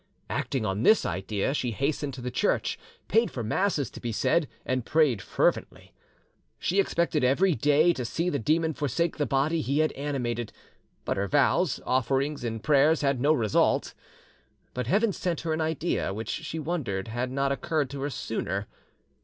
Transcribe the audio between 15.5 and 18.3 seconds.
an idea which she wondered had not occurred to her